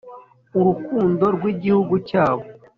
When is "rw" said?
1.35-1.43